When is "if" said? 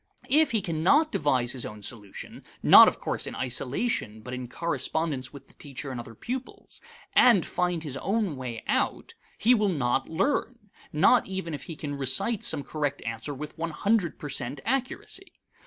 0.31-0.49, 11.53-11.65